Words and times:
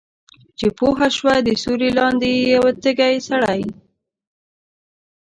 چې 0.57 0.67
پوهه 0.77 1.07
شوه 1.17 1.35
د 1.41 1.49
سیوری 1.61 1.89
لاندې 1.99 2.27
یې 2.35 2.43
یو 2.55 2.65
تږی 2.83 3.15
سړی 3.27 3.61